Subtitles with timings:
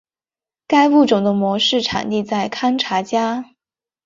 [0.65, 3.51] 该物种的模式产地在堪察加。